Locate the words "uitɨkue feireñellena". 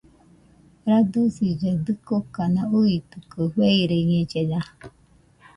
2.77-4.59